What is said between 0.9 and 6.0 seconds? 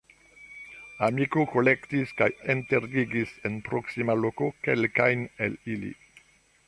Amiko kolektis kaj enterigis en proksima loko kelkajn el ili.